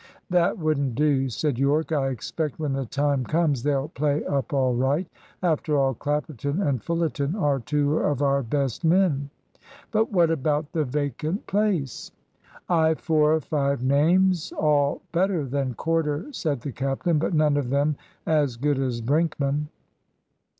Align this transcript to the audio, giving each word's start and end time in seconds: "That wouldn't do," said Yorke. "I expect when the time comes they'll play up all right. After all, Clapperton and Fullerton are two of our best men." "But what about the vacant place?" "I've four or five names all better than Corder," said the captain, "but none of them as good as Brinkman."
"That 0.31 0.57
wouldn't 0.57 0.95
do," 0.95 1.29
said 1.29 1.59
Yorke. 1.59 1.91
"I 1.91 2.07
expect 2.07 2.57
when 2.57 2.73
the 2.73 2.87
time 2.87 3.23
comes 3.23 3.61
they'll 3.61 3.89
play 3.89 4.25
up 4.25 4.51
all 4.51 4.73
right. 4.73 5.07
After 5.43 5.77
all, 5.77 5.93
Clapperton 5.93 6.59
and 6.59 6.81
Fullerton 6.83 7.35
are 7.35 7.59
two 7.59 7.99
of 7.99 8.23
our 8.23 8.41
best 8.41 8.83
men." 8.83 9.29
"But 9.91 10.11
what 10.11 10.31
about 10.31 10.71
the 10.71 10.85
vacant 10.85 11.45
place?" 11.45 12.09
"I've 12.67 12.99
four 12.99 13.35
or 13.35 13.41
five 13.41 13.83
names 13.83 14.51
all 14.53 15.03
better 15.11 15.45
than 15.45 15.75
Corder," 15.75 16.33
said 16.33 16.61
the 16.61 16.71
captain, 16.71 17.19
"but 17.19 17.35
none 17.35 17.55
of 17.55 17.69
them 17.69 17.95
as 18.25 18.57
good 18.57 18.79
as 18.79 19.01
Brinkman." 19.01 19.67